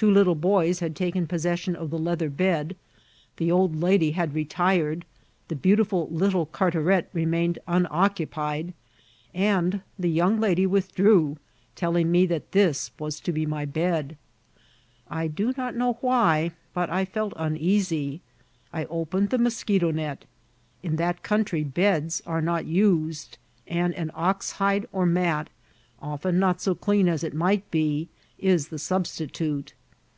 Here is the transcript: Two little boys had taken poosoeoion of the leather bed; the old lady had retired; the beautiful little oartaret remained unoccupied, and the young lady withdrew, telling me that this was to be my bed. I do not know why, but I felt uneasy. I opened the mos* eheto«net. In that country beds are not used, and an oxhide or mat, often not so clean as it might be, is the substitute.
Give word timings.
Two 0.00 0.10
little 0.10 0.34
boys 0.34 0.80
had 0.80 0.96
taken 0.96 1.26
poosoeoion 1.26 1.74
of 1.74 1.90
the 1.90 1.98
leather 1.98 2.30
bed; 2.30 2.74
the 3.36 3.52
old 3.52 3.76
lady 3.82 4.12
had 4.12 4.32
retired; 4.32 5.04
the 5.48 5.54
beautiful 5.54 6.08
little 6.08 6.46
oartaret 6.46 7.04
remained 7.12 7.58
unoccupied, 7.68 8.72
and 9.34 9.82
the 9.98 10.08
young 10.08 10.40
lady 10.40 10.64
withdrew, 10.64 11.36
telling 11.76 12.10
me 12.10 12.24
that 12.24 12.52
this 12.52 12.92
was 12.98 13.20
to 13.20 13.30
be 13.30 13.44
my 13.44 13.66
bed. 13.66 14.16
I 15.10 15.26
do 15.26 15.52
not 15.54 15.76
know 15.76 15.92
why, 16.00 16.52
but 16.72 16.88
I 16.88 17.04
felt 17.04 17.34
uneasy. 17.36 18.22
I 18.72 18.86
opened 18.86 19.28
the 19.28 19.36
mos* 19.36 19.62
eheto«net. 19.64 20.24
In 20.82 20.96
that 20.96 21.22
country 21.22 21.62
beds 21.62 22.22
are 22.26 22.40
not 22.40 22.64
used, 22.64 23.36
and 23.66 23.92
an 23.96 24.10
oxhide 24.14 24.86
or 24.92 25.04
mat, 25.04 25.50
often 26.00 26.38
not 26.38 26.62
so 26.62 26.74
clean 26.74 27.06
as 27.06 27.22
it 27.22 27.34
might 27.34 27.70
be, 27.70 28.08
is 28.38 28.68
the 28.68 28.78
substitute. 28.78 29.74